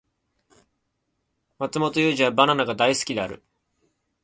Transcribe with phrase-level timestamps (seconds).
[1.59, 3.43] マツモトユウジはバナナが大好きである